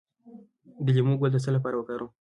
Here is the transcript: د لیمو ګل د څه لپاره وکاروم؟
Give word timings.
د 0.85 0.87
لیمو 0.95 1.13
ګل 1.19 1.31
د 1.33 1.37
څه 1.43 1.49
لپاره 1.55 1.75
وکاروم؟ 1.77 2.11